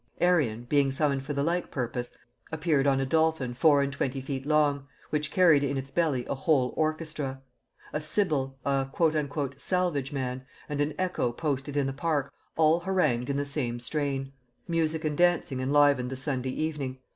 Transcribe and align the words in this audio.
Arion, 0.19 0.63
being 0.63 0.89
summoned 0.89 1.21
for 1.23 1.33
the 1.33 1.43
like 1.43 1.69
purpose, 1.69 2.17
appeared 2.51 2.87
on 2.87 2.99
a 2.99 3.05
dolphin 3.05 3.53
four 3.53 3.83
and 3.83 3.93
twenty 3.93 4.19
feet 4.19 4.47
long, 4.47 4.87
which 5.11 5.29
carried 5.29 5.63
in 5.63 5.77
its 5.77 5.91
belly 5.91 6.25
a 6.25 6.33
whole 6.33 6.73
orchestra. 6.75 7.43
A 7.93 8.01
Sibyl, 8.01 8.57
a 8.65 8.89
"Salvage 9.57 10.11
man" 10.11 10.43
and 10.67 10.81
an 10.81 10.95
Echo 10.97 11.31
posted 11.31 11.77
in 11.77 11.85
the 11.85 11.93
park, 11.93 12.33
all 12.57 12.79
harangued 12.79 13.29
in 13.29 13.37
the 13.37 13.45
same 13.45 13.79
strain. 13.79 14.33
Music 14.67 15.05
and 15.05 15.15
dancing 15.15 15.59
enlivened 15.59 16.09
the 16.09 16.15
Sunday 16.15 16.49
evening. 16.49 16.97